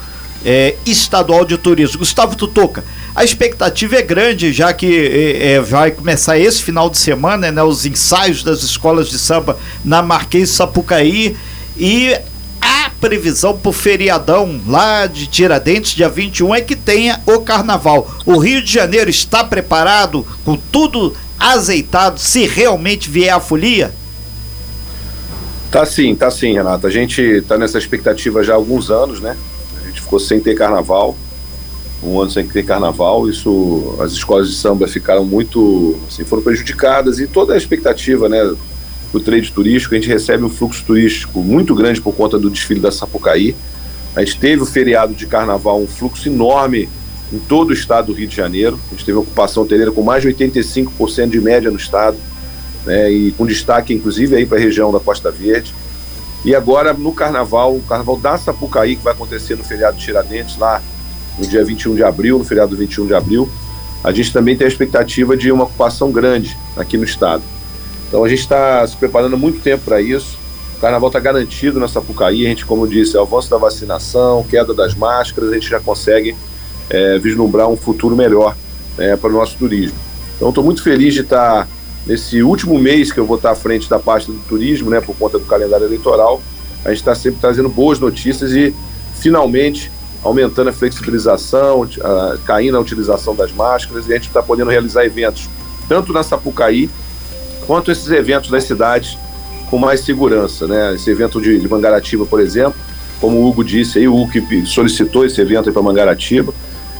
é, 0.45 0.75
estadual 0.85 1.45
de 1.45 1.57
turismo. 1.57 1.99
Gustavo 1.99 2.35
Tutuca, 2.35 2.83
a 3.15 3.23
expectativa 3.23 3.95
é 3.95 4.01
grande, 4.01 4.51
já 4.51 4.73
que 4.73 4.85
é, 4.85 5.53
é, 5.53 5.59
vai 5.61 5.91
começar 5.91 6.37
esse 6.37 6.61
final 6.61 6.89
de 6.89 6.97
semana, 6.97 7.51
né, 7.51 7.63
os 7.63 7.85
ensaios 7.85 8.43
das 8.43 8.63
escolas 8.63 9.09
de 9.09 9.17
samba 9.19 9.57
na 9.83 10.01
Marquês 10.01 10.49
Sapucaí, 10.49 11.37
e 11.77 12.15
previsão 13.03 13.57
pro 13.57 13.73
feriadão 13.73 14.61
lá 14.65 15.07
de 15.07 15.27
Tiradentes, 15.27 15.91
dia 15.91 16.07
21, 16.07 16.55
é 16.55 16.61
que 16.61 16.73
tenha 16.73 17.19
o 17.25 17.41
carnaval. 17.41 18.09
O 18.25 18.37
Rio 18.37 18.63
de 18.63 18.71
Janeiro 18.71 19.09
está 19.09 19.43
preparado 19.43 20.25
com 20.45 20.55
tudo 20.55 21.13
azeitado 21.37 22.17
se 22.17 22.47
realmente 22.47 23.09
vier 23.09 23.33
a 23.33 23.41
folia? 23.41 23.93
Tá 25.69 25.85
sim, 25.85 26.15
tá 26.15 26.31
sim, 26.31 26.53
Renato. 26.53 26.87
A 26.87 26.89
gente 26.89 27.43
tá 27.45 27.57
nessa 27.57 27.77
expectativa 27.77 28.41
já 28.41 28.53
há 28.53 28.55
alguns 28.55 28.89
anos, 28.89 29.19
né? 29.19 29.35
A 29.81 29.87
gente 29.87 29.99
ficou 29.99 30.17
sem 30.17 30.39
ter 30.39 30.55
carnaval, 30.55 31.17
um 32.01 32.21
ano 32.21 32.31
sem 32.31 32.47
ter 32.47 32.63
carnaval. 32.63 33.27
Isso, 33.27 33.97
as 33.99 34.13
escolas 34.13 34.49
de 34.49 34.55
samba 34.55 34.87
ficaram 34.87 35.25
muito, 35.25 35.99
assim, 36.07 36.23
foram 36.23 36.41
prejudicadas 36.41 37.19
e 37.19 37.27
toda 37.27 37.53
a 37.53 37.57
expectativa, 37.57 38.29
né? 38.29 38.55
Para 39.13 39.19
o 39.19 39.21
trade 39.21 39.51
turístico, 39.51 39.93
a 39.93 39.97
gente 39.99 40.09
recebe 40.09 40.43
um 40.43 40.49
fluxo 40.49 40.83
turístico 40.83 41.39
muito 41.39 41.75
grande 41.75 42.01
por 42.01 42.15
conta 42.15 42.39
do 42.39 42.49
desfile 42.49 42.79
da 42.79 42.91
Sapucaí. 42.91 43.55
A 44.15 44.21
gente 44.21 44.39
teve 44.39 44.63
o 44.63 44.65
feriado 44.65 45.13
de 45.13 45.27
carnaval, 45.27 45.79
um 45.79 45.85
fluxo 45.85 46.27
enorme 46.27 46.89
em 47.31 47.37
todo 47.37 47.69
o 47.69 47.73
estado 47.73 48.07
do 48.07 48.13
Rio 48.13 48.27
de 48.27 48.35
Janeiro. 48.35 48.79
A 48.87 48.89
gente 48.95 49.05
teve 49.05 49.17
ocupação 49.19 49.61
hoteleira 49.61 49.91
com 49.91 50.01
mais 50.01 50.23
de 50.23 50.29
85% 50.29 51.29
de 51.29 51.39
média 51.39 51.69
no 51.69 51.77
estado, 51.77 52.17
né, 52.87 53.11
e 53.11 53.31
com 53.33 53.45
destaque 53.45 53.93
inclusive 53.93 54.35
aí 54.35 54.47
para 54.47 54.57
a 54.57 54.61
região 54.61 54.91
da 54.91 54.99
Costa 54.99 55.29
Verde. 55.29 55.75
E 56.43 56.55
agora 56.55 56.91
no 56.91 57.13
carnaval, 57.13 57.75
o 57.75 57.83
carnaval 57.83 58.17
da 58.17 58.35
Sapucaí, 58.39 58.95
que 58.95 59.03
vai 59.03 59.13
acontecer 59.13 59.55
no 59.55 59.63
feriado 59.63 59.95
de 59.95 60.03
Tiradentes, 60.03 60.57
lá 60.57 60.81
no 61.37 61.47
dia 61.47 61.63
21 61.63 61.93
de 61.93 62.03
abril, 62.03 62.39
no 62.39 62.43
feriado 62.43 62.75
21 62.75 63.05
de 63.05 63.13
abril, 63.13 63.47
a 64.03 64.11
gente 64.11 64.33
também 64.33 64.57
tem 64.57 64.65
a 64.65 64.67
expectativa 64.67 65.37
de 65.37 65.51
uma 65.51 65.65
ocupação 65.65 66.11
grande 66.11 66.57
aqui 66.75 66.97
no 66.97 67.03
estado. 67.03 67.43
Então 68.13 68.23
a 68.23 68.29
gente 68.29 68.41
está 68.41 68.85
se 68.85 68.95
preparando 68.95 69.33
há 69.33 69.39
muito 69.39 69.59
tempo 69.59 69.85
para 69.85 69.99
isso. 69.99 70.37
O 70.77 70.79
carnaval 70.79 71.09
está 71.09 71.19
garantido 71.19 71.79
na 71.79 71.87
Sapucaí, 71.87 72.45
a 72.45 72.49
gente, 72.49 72.63
como 72.63 72.87
disse, 72.87 73.17
é 73.17 73.19
o 73.19 73.23
avanço 73.23 73.49
da 73.49 73.57
vacinação, 73.57 74.43
queda 74.43 74.71
das 74.71 74.93
máscaras, 74.93 75.49
a 75.49 75.55
gente 75.55 75.67
já 75.67 75.79
consegue 75.79 76.35
é, 76.91 77.17
vislumbrar 77.17 77.67
um 77.67 77.75
futuro 77.75 78.15
melhor 78.15 78.55
é, 78.99 79.15
para 79.15 79.31
o 79.31 79.33
nosso 79.33 79.57
turismo. 79.57 79.97
Então 80.35 80.49
estou 80.49 80.63
muito 80.63 80.83
feliz 80.83 81.15
de 81.15 81.21
estar 81.21 81.65
tá 81.65 81.67
nesse 82.05 82.43
último 82.43 82.77
mês 82.77 83.11
que 83.11 83.19
eu 83.19 83.25
vou 83.25 83.37
estar 83.37 83.49
tá 83.49 83.53
à 83.53 83.57
frente 83.57 83.89
da 83.89 83.97
pasta 83.97 84.31
do 84.31 84.37
turismo, 84.47 84.91
né, 84.91 85.01
por 85.01 85.15
conta 85.15 85.39
do 85.39 85.45
calendário 85.45 85.87
eleitoral. 85.87 86.39
A 86.85 86.89
gente 86.89 86.99
está 86.99 87.15
sempre 87.15 87.39
trazendo 87.41 87.67
boas 87.67 87.97
notícias 87.97 88.51
e 88.51 88.75
finalmente 89.15 89.91
aumentando 90.23 90.69
a 90.69 90.73
flexibilização, 90.73 91.89
a, 92.03 92.37
caindo 92.45 92.77
a 92.77 92.79
utilização 92.79 93.35
das 93.35 93.51
máscaras, 93.51 94.07
e 94.07 94.11
a 94.11 94.17
gente 94.17 94.27
está 94.27 94.43
podendo 94.43 94.69
realizar 94.69 95.03
eventos 95.03 95.49
tanto 95.89 96.13
na 96.13 96.21
Sapucaí 96.21 96.91
quanto 97.65 97.91
esses 97.91 98.09
eventos 98.09 98.49
nas 98.51 98.63
cidades 98.63 99.17
com 99.69 99.77
mais 99.77 100.01
segurança. 100.01 100.67
Né? 100.67 100.93
Esse 100.93 101.09
evento 101.09 101.41
de, 101.41 101.59
de 101.59 101.67
Mangaratiba, 101.67 102.25
por 102.25 102.39
exemplo, 102.39 102.75
como 103.19 103.37
o 103.37 103.47
Hugo 103.47 103.63
disse 103.63 103.99
aí, 103.99 104.07
o 104.07 104.15
Hugo 104.15 104.31
que 104.31 104.65
solicitou 104.65 105.25
esse 105.25 105.41
evento 105.41 105.71
para 105.71 105.81
Mangaratiba, 105.81 106.53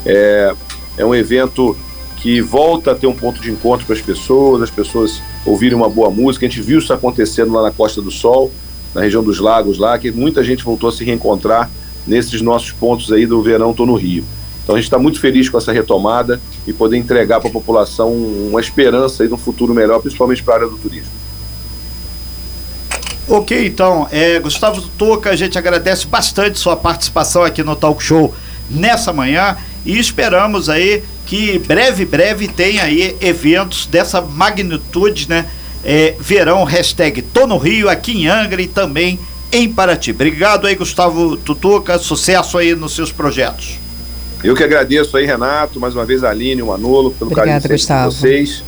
é, 0.06 0.54
é 0.98 1.06
um 1.06 1.14
evento 1.14 1.78
que 2.18 2.40
volta 2.42 2.92
a 2.92 2.96
ter 2.96 3.06
um 3.06 3.14
ponto 3.14 3.42
de 3.42 3.52
encontro 3.52 3.86
para 3.86 3.96
as 3.96 4.02
pessoas, 4.02 4.62
as 4.62 4.72
pessoas 4.72 5.22
ouvirem 5.46 5.76
uma 5.76 5.90
boa 5.90 6.10
música. 6.10 6.46
A 6.46 6.50
gente 6.50 6.62
viu 6.62 6.80
isso 6.80 6.94
acontecendo 6.94 7.52
lá 7.52 7.62
na 7.62 7.72
Costa 7.72 8.02
do 8.02 8.10
Sol, 8.10 8.50
na 8.96 9.02
região 9.02 9.22
dos 9.22 9.40
lagos 9.40 9.78
lá, 9.78 9.98
que 10.00 10.12
muita 10.12 10.44
gente 10.44 10.64
voltou 10.64 10.90
a 10.90 10.92
se 10.94 11.04
reencontrar 11.04 11.70
nesses 12.08 12.42
nossos 12.42 12.72
pontos 12.72 13.12
aí 13.12 13.26
do 13.26 13.42
verão 13.42 13.74
Tô 13.74 13.86
no 13.86 13.96
Rio. 13.96 14.24
Então 14.64 14.76
a 14.76 14.78
gente 14.78 14.86
está 14.86 14.98
muito 14.98 15.20
feliz 15.20 15.50
com 15.50 15.58
essa 15.58 15.74
retomada 15.74 16.40
e 16.66 16.74
poder 16.74 16.98
entregar 16.98 17.40
para 17.40 17.50
a 17.50 17.54
população 17.54 18.14
uma 18.14 18.60
esperança 18.60 19.28
de 19.28 19.34
um 19.34 19.38
futuro 19.38 19.74
melhor, 19.74 20.00
principalmente 20.00 20.44
para 20.44 20.54
a 20.54 20.58
área 20.58 20.68
do 20.68 20.78
turismo. 20.78 21.12
Ok, 23.28 23.66
então, 23.66 24.08
é, 24.12 24.38
Gustavo 24.40 24.82
Toca, 24.98 25.30
a 25.30 25.36
gente 25.36 25.58
agradece 25.58 26.06
bastante 26.08 26.60
sua 26.60 26.76
participação 26.76 27.44
aqui 27.44 27.64
no 27.64 27.76
Talk 27.76 28.04
Show 28.04 28.34
nessa 28.70 29.14
manhã 29.14 29.58
e 29.86 29.98
esperamos 29.98 30.70
aí 30.70 31.04
que 31.26 31.58
breve, 31.60 32.06
breve 32.06 32.48
tenha 32.48 32.84
aí 32.84 33.16
eventos 33.22 33.86
dessa 33.86 34.22
magnitude, 34.22 35.30
né? 35.30 35.46
É, 35.86 36.16
verão, 36.20 36.64
hashtag 36.64 37.22
Tô 37.22 37.46
no 37.46 37.58
Rio, 37.58 37.90
aqui 37.90 38.12
em 38.14 38.28
Angra 38.28 38.62
e 38.62 38.68
também 38.68 39.20
em 39.52 39.72
Paraty. 39.72 40.12
Obrigado 40.12 40.68
aí, 40.68 40.76
Gustavo 40.76 41.38
Tutuca. 41.38 41.98
Sucesso 42.00 42.58
aí 42.58 42.76
nos 42.76 42.94
seus 42.94 43.12
projetos. 43.12 43.83
Eu 44.44 44.56
que 44.56 44.64
agradeço 44.64 45.16
aí, 45.16 45.26
Renato, 45.26 45.80
mais 45.80 45.96
uma 45.96 46.04
vez 46.04 46.22
a 46.22 46.30
Aline, 46.30 46.62
o 46.62 46.68
Manolo, 46.68 47.12
pelo 47.12 47.32
Obrigada, 47.32 47.62
carinho 47.62 47.78
de 47.78 48.16
vocês. 48.16 48.64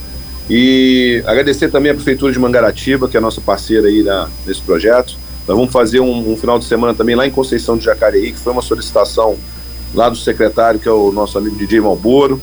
E 0.49 1.21
agradecer 1.25 1.69
também 1.69 1.91
a 1.91 1.95
Prefeitura 1.95 2.31
de 2.31 2.39
Mangaratiba, 2.39 3.09
que 3.09 3.17
é 3.17 3.19
a 3.19 3.21
nossa 3.21 3.41
parceira 3.41 3.87
aí 3.87 4.01
na, 4.01 4.29
nesse 4.47 4.61
projeto. 4.61 5.17
Nós 5.45 5.57
vamos 5.57 5.73
fazer 5.73 5.99
um, 5.99 6.31
um, 6.31 6.37
final 6.37 6.57
de 6.57 6.65
semana 6.65 6.93
também 6.93 7.15
lá 7.15 7.27
em 7.27 7.31
Conceição 7.31 7.77
de 7.77 7.83
Jacareí, 7.83 8.31
que 8.31 8.39
foi 8.39 8.53
uma 8.53 8.61
solicitação 8.61 9.35
lá 9.93 10.07
do 10.07 10.15
secretário, 10.15 10.79
que 10.79 10.87
é 10.87 10.91
o 10.91 11.11
nosso 11.11 11.37
amigo 11.37 11.57
DJ 11.57 11.81
Malboro. 11.81 12.39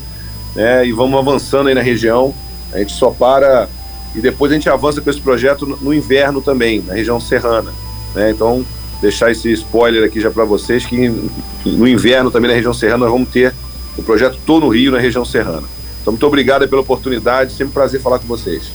Né, 0.55 0.87
e 0.87 0.93
vamos 0.93 1.19
avançando 1.19 1.69
aí 1.69 1.75
na 1.75 1.81
região. 1.81 2.35
A 2.71 2.79
gente 2.79 2.93
só 2.93 3.11
para 3.11 3.67
e 4.15 4.21
depois 4.21 4.53
a 4.53 4.55
gente 4.55 4.69
avança 4.69 5.01
com 5.01 5.09
esse 5.09 5.21
projeto 5.21 5.65
no, 5.67 5.77
no 5.79 5.95
inverno 5.95 6.43
também, 6.43 6.83
na 6.83 6.93
região 6.93 7.19
serrana. 7.19 7.73
Né? 8.15 8.31
Então, 8.31 8.65
deixar 9.03 9.33
esse 9.33 9.53
spoiler 9.53 10.05
aqui 10.05 10.21
já 10.21 10.31
para 10.31 10.45
vocês 10.45 10.87
que 10.87 11.13
no 11.67 11.89
inverno 11.89 12.31
também 12.31 12.49
na 12.49 12.55
região 12.55 12.73
serrana 12.73 12.99
nós 12.99 13.11
vamos 13.11 13.29
ter 13.29 13.53
o 13.99 14.03
projeto 14.03 14.39
Tô 14.47 14.61
no 14.61 14.69
Rio 14.69 14.93
na 14.93 14.99
região 14.99 15.25
serrana. 15.25 15.69
Então, 16.01 16.13
muito 16.13 16.27
obrigado 16.27 16.67
pela 16.69 16.81
oportunidade, 16.81 17.53
sempre 17.53 17.67
um 17.67 17.71
prazer 17.71 18.01
falar 18.01 18.19
com 18.19 18.27
vocês. 18.27 18.73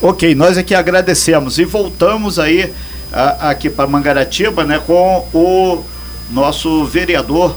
Ok, 0.00 0.34
nós 0.34 0.56
aqui 0.56 0.74
agradecemos 0.74 1.58
e 1.58 1.64
voltamos 1.64 2.38
aí 2.38 2.72
a, 3.12 3.50
aqui 3.50 3.68
para 3.68 3.86
Mangaratiba, 3.86 4.64
né, 4.64 4.80
com 4.84 5.26
o 5.32 5.84
nosso 6.30 6.84
vereador. 6.84 7.56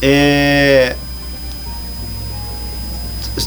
É... 0.00 0.96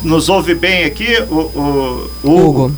Nos 0.04 0.30
ouve 0.30 0.56
bem 0.56 0.86
aqui, 0.86 1.18
o, 1.30 1.36
o, 1.36 2.12
o 2.24 2.38
Hugo. 2.38 2.75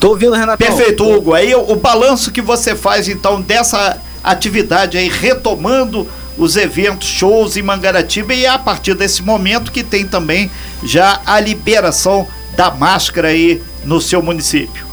Tô 0.00 0.10
ouvindo, 0.10 0.34
Renato. 0.34 0.58
Perfeito, 0.58 1.04
Hugo. 1.08 1.34
Aí 1.34 1.54
o, 1.54 1.72
o 1.72 1.76
balanço 1.76 2.30
que 2.30 2.42
você 2.42 2.74
faz, 2.74 3.08
então, 3.08 3.40
dessa 3.40 4.00
atividade 4.22 4.98
aí, 4.98 5.08
retomando 5.08 6.06
os 6.36 6.56
eventos, 6.56 7.08
shows 7.08 7.56
em 7.56 7.62
Mangaratiba 7.62 8.34
e 8.34 8.44
é 8.44 8.48
a 8.48 8.58
partir 8.58 8.94
desse 8.94 9.22
momento 9.22 9.70
que 9.70 9.84
tem 9.84 10.06
também 10.06 10.50
já 10.82 11.20
a 11.24 11.38
liberação 11.38 12.26
da 12.56 12.70
máscara 12.70 13.28
aí 13.28 13.62
no 13.84 14.00
seu 14.00 14.22
município. 14.22 14.84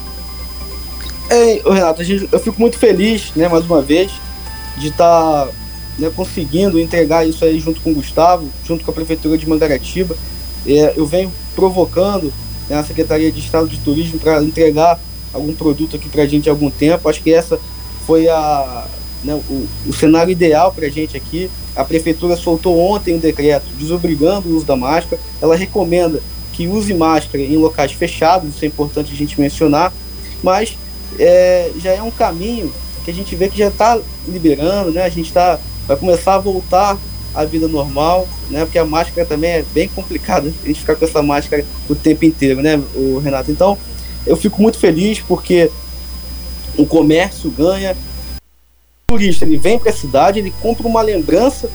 É, 1.29 1.62
Renato, 1.65 2.03
gente, 2.03 2.27
eu 2.31 2.39
fico 2.39 2.60
muito 2.60 2.77
feliz, 2.77 3.31
né, 3.36 3.48
mais 3.48 3.65
uma 3.65 3.81
vez, 3.81 4.12
de 4.77 4.89
estar 4.89 5.46
tá, 5.46 5.51
né, 5.98 6.12
conseguindo 6.13 6.79
entregar 6.79 7.25
isso 7.25 7.46
aí 7.46 7.60
junto 7.60 7.79
com 7.81 7.91
o 7.91 7.96
Gustavo, 7.96 8.50
junto 8.65 8.84
com 8.84 8.91
a 8.91 8.93
Prefeitura 8.93 9.38
de 9.38 9.48
Mangaratiba. 9.48 10.15
É, 10.67 10.93
eu 10.96 11.05
venho 11.05 11.31
provocando 11.55 12.34
né, 12.72 12.80
a 12.80 12.84
Secretaria 12.84 13.30
de 13.30 13.40
Estado 13.42 13.68
de 13.68 13.78
Turismo 13.80 14.18
para 14.18 14.42
entregar 14.42 14.98
algum 15.34 15.54
produto 15.54 15.98
aqui 15.98 16.08
para 16.08 16.24
a 16.24 16.25
gente 16.25 16.50
há 16.50 16.54
algum 16.54 16.70
tempo. 16.70 17.10
Acho 17.10 17.22
que 17.22 17.34
essa 17.34 17.60
foi 18.08 18.30
a, 18.30 18.86
né, 19.25 19.34
o, 19.50 19.68
o, 19.90 19.94
cenário 19.94 20.32
ideal 20.32 20.72
para 20.72 20.86
a 20.88 20.90
gente 20.90 21.18
aqui. 21.18 21.51
A 21.75 21.84
Prefeitura 21.84 22.38
soltou 22.38 22.80
ontem 22.80 23.13
um 23.13 23.20
decreto 23.20 23.66
desobrigando 23.78 24.48
o 24.48 24.56
uso 24.56 24.66
da 24.66 24.78
máscara. 24.78 25.22
Ela 25.42 25.58
recomenda 25.58 26.22
que 26.54 26.66
use 26.66 26.94
máscara 26.94 27.44
em 27.44 27.58
locais 27.58 27.92
fechados, 27.92 28.56
isso 28.56 28.63
é 28.63 28.68
importante 28.70 29.12
a 29.13 29.16
gente 29.16 29.40
mencionar, 29.40 29.94
mas 30.42 30.78
é, 31.20 31.72
já 31.78 31.92
é 31.92 32.01
um 32.01 32.12
caminho 32.12 32.72
que 33.04 33.12
a 33.12 33.13
gente 33.13 33.36
vê 33.36 33.50
que 33.50 33.58
já 33.58 33.68
está 33.68 34.00
liberando, 34.28 34.92
né? 34.92 35.04
A 35.04 35.10
gente 35.10 35.32
tá, 35.34 35.60
vai 35.88 35.98
começar 35.98 36.36
a 36.36 36.40
voltar 36.40 36.98
a 37.33 37.45
vida 37.45 37.67
normal, 37.67 38.27
né? 38.50 38.65
Porque 38.65 38.79
a 38.79 38.85
máscara 38.85 39.25
também 39.25 39.51
é 39.51 39.65
bem 39.73 39.88
complicada 39.88 40.53
a 40.63 40.67
gente 40.67 40.79
ficar 40.79 40.95
com 40.95 41.05
essa 41.05 41.21
máscara 41.21 41.65
o 41.89 41.95
tempo 41.95 42.25
inteiro, 42.25 42.61
né, 42.61 42.81
o 42.95 43.19
Renato? 43.19 43.51
Então, 43.51 43.77
eu 44.25 44.35
fico 44.35 44.61
muito 44.61 44.77
feliz 44.77 45.19
porque 45.19 45.71
o 46.77 46.85
comércio 46.85 47.50
ganha, 47.50 47.95
o 49.09 49.13
turista 49.13 49.45
ele 49.45 49.57
vem 49.57 49.79
para 49.79 49.89
a 49.91 49.95
cidade, 49.95 50.39
ele 50.39 50.53
compra 50.61 50.88
uma 50.88 51.01
lembrança 51.01 51.69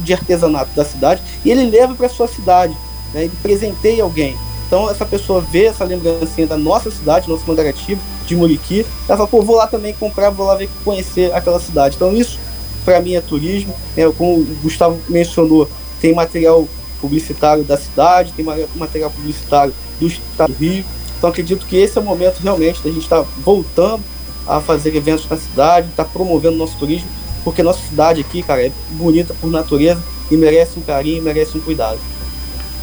de 0.00 0.12
artesanato 0.12 0.74
da 0.74 0.84
cidade 0.84 1.22
e 1.44 1.50
ele 1.50 1.64
leva 1.64 1.94
para 1.94 2.08
sua 2.08 2.28
cidade, 2.28 2.76
né? 3.14 3.24
Ele 3.24 3.32
presenteia 3.42 4.02
alguém. 4.02 4.36
Então 4.66 4.88
essa 4.88 5.04
pessoa 5.04 5.40
vê 5.40 5.66
essa 5.66 5.84
lembrancinha 5.84 6.46
da 6.46 6.56
nossa 6.56 6.90
cidade, 6.90 7.28
nosso 7.28 7.44
Mangaratiba, 7.46 8.00
de 8.26 8.36
Muriqui, 8.36 8.86
ela 9.08 9.16
fala, 9.16 9.28
pô, 9.28 9.42
vou 9.42 9.56
lá 9.56 9.66
também 9.66 9.92
comprar, 9.94 10.30
vou 10.30 10.46
lá 10.46 10.54
ver 10.54 10.70
conhecer 10.84 11.32
aquela 11.34 11.58
cidade. 11.58 11.96
Então 11.96 12.14
isso 12.14 12.38
para 12.84 13.00
mim 13.00 13.14
é 13.14 13.20
turismo. 13.20 13.74
É, 13.96 14.10
como 14.10 14.40
o 14.40 14.44
Gustavo 14.62 14.98
mencionou, 15.08 15.68
tem 16.00 16.14
material 16.14 16.68
publicitário 17.00 17.64
da 17.64 17.76
cidade, 17.76 18.32
tem 18.32 18.44
material 18.74 19.10
publicitário 19.10 19.72
do 19.98 20.06
estado 20.06 20.52
do 20.52 20.58
Rio. 20.58 20.84
Então 21.16 21.30
acredito 21.30 21.66
que 21.66 21.76
esse 21.76 21.98
é 21.98 22.00
o 22.00 22.04
momento 22.04 22.40
realmente 22.40 22.82
da 22.82 22.90
gente 22.90 23.02
estar 23.02 23.22
tá 23.22 23.28
voltando 23.44 24.02
a 24.46 24.60
fazer 24.60 24.94
eventos 24.94 25.28
na 25.28 25.36
cidade, 25.36 25.88
estar 25.88 26.04
tá 26.04 26.10
promovendo 26.10 26.56
nosso 26.56 26.76
turismo, 26.78 27.08
porque 27.44 27.62
nossa 27.62 27.80
cidade 27.86 28.20
aqui, 28.20 28.42
cara, 28.42 28.66
é 28.66 28.72
bonita 28.92 29.34
por 29.40 29.50
natureza 29.50 30.02
e 30.30 30.36
merece 30.36 30.78
um 30.78 30.82
carinho, 30.82 31.22
merece 31.22 31.56
um 31.56 31.60
cuidado. 31.60 31.98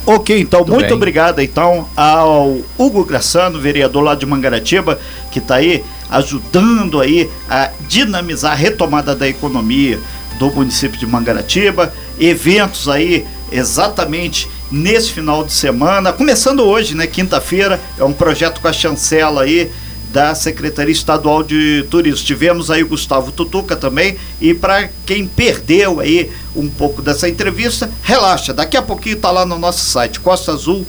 Ok, 0.05 0.39
então 0.39 0.59
muito, 0.59 0.73
muito 0.73 0.93
obrigado 0.93 1.41
então 1.41 1.85
ao 1.95 2.59
Hugo 2.77 3.03
Graçano, 3.03 3.59
vereador 3.59 4.03
lá 4.03 4.15
de 4.15 4.25
Mangaratiba, 4.25 4.97
que 5.31 5.39
está 5.39 5.55
aí 5.55 5.83
ajudando 6.09 7.01
aí 7.01 7.29
a 7.49 7.71
dinamizar 7.87 8.53
a 8.53 8.55
retomada 8.55 9.15
da 9.15 9.27
economia 9.27 9.99
do 10.39 10.51
município 10.51 10.99
de 10.99 11.07
Mangaratiba, 11.07 11.93
eventos 12.19 12.87
aí 12.87 13.25
exatamente 13.51 14.49
nesse 14.71 15.11
final 15.11 15.43
de 15.43 15.53
semana, 15.53 16.11
começando 16.11 16.61
hoje, 16.61 16.93
né, 16.93 17.07
quinta-feira, 17.07 17.79
é 17.97 18.03
um 18.03 18.13
projeto 18.13 18.59
com 18.59 18.67
a 18.67 18.73
chancela 18.73 19.43
aí 19.43 19.71
da 20.11 20.33
Secretaria 20.33 20.91
Estadual 20.91 21.43
de 21.43 21.85
Turismo. 21.89 22.25
Tivemos 22.25 22.71
aí 22.71 22.83
o 22.83 22.87
Gustavo 22.87 23.31
Tutuca 23.31 23.75
também 23.75 24.17
e 24.39 24.53
para 24.53 24.89
quem 25.05 25.27
perdeu 25.27 25.99
aí 25.99 26.31
um 26.55 26.69
pouco 26.69 27.01
dessa 27.01 27.27
entrevista, 27.27 27.89
relaxa, 28.03 28.53
daqui 28.53 28.77
a 28.77 28.81
pouquinho 28.81 29.17
tá 29.17 29.31
lá 29.31 29.45
no 29.45 29.57
nosso 29.57 29.83
site 29.85 30.19
Costa 30.19 30.53
Azul 30.53 30.85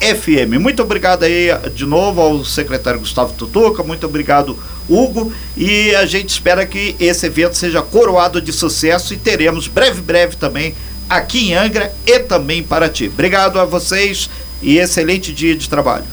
FM. 0.00 0.60
Muito 0.60 0.82
obrigado 0.82 1.22
aí 1.22 1.48
de 1.74 1.86
novo 1.86 2.20
ao 2.20 2.44
secretário 2.44 3.00
Gustavo 3.00 3.32
Tutuca, 3.32 3.82
muito 3.82 4.06
obrigado 4.06 4.58
Hugo 4.88 5.32
e 5.56 5.94
a 5.94 6.04
gente 6.04 6.30
espera 6.30 6.66
que 6.66 6.96
esse 6.98 7.26
evento 7.26 7.56
seja 7.56 7.80
coroado 7.80 8.40
de 8.40 8.52
sucesso 8.52 9.14
e 9.14 9.16
teremos 9.16 9.68
breve 9.68 10.00
breve 10.00 10.36
também 10.36 10.74
aqui 11.08 11.50
em 11.50 11.54
Angra 11.54 11.92
e 12.06 12.18
também 12.20 12.58
em 12.58 12.62
Paraty. 12.62 13.06
Obrigado 13.06 13.58
a 13.58 13.64
vocês 13.64 14.28
e 14.62 14.78
excelente 14.78 15.32
dia 15.32 15.54
de 15.56 15.68
trabalho. 15.68 16.04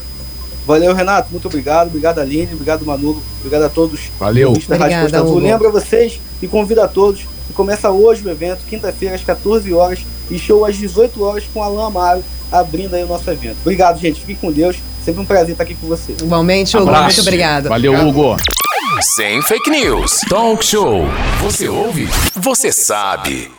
Valeu, 0.66 0.94
Renato. 0.94 1.30
Muito 1.32 1.48
obrigado. 1.48 1.88
Obrigado, 1.88 2.20
Aline. 2.20 2.50
Obrigado, 2.52 2.86
Manolo. 2.86 3.24
Obrigado 3.40 3.64
a 3.64 3.70
todos. 3.70 4.02
Valeu. 4.20 4.52
Obrigada. 4.52 5.24
Hugo. 5.24 5.40
Lembra 5.40 5.70
vocês 5.70 6.20
e 6.42 6.48
convida 6.48 6.84
a 6.84 6.88
todos. 6.90 7.22
E 7.50 7.54
começa 7.54 7.90
hoje 7.90 8.22
o 8.26 8.30
evento, 8.30 8.60
quinta-feira, 8.68 9.16
às 9.16 9.24
14 9.24 9.72
horas. 9.74 10.00
E 10.30 10.38
show 10.38 10.66
às 10.66 10.76
18 10.76 11.24
horas 11.24 11.46
com 11.54 11.64
Alain 11.64 11.88
Amaro, 11.88 12.24
abrindo 12.52 12.96
aí 12.96 13.04
o 13.04 13.08
nosso 13.08 13.30
evento. 13.30 13.58
Obrigado, 13.62 14.00
gente. 14.00 14.20
Fiquem 14.22 14.36
com 14.36 14.52
Deus. 14.52 14.78
Sempre 15.04 15.22
um 15.22 15.26
prazer 15.26 15.52
estar 15.52 15.64
aqui 15.64 15.76
com 15.76 15.88
vocês. 15.88 16.20
Igualmente, 16.22 16.76
Hugo, 16.76 16.88
Abraço. 16.90 17.06
muito 17.18 17.22
obrigada. 17.22 17.70
Valeu, 17.70 17.94
Hugo. 18.08 18.36
Sem 19.16 19.42
fake 19.42 19.70
news. 19.70 20.22
Talk 20.30 20.66
show. 20.66 21.06
Você 21.42 21.68
ouve? 21.70 22.08
Você 22.36 22.72
sabe. 22.72 23.57